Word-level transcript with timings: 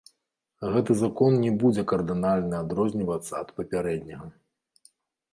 Гэты 0.75 0.93
закон 1.01 1.35
не 1.43 1.51
будзе 1.63 1.83
кардынальна 1.91 2.55
адрознівацца 2.65 3.31
ад 3.41 3.53
папярэдняга. 3.61 4.27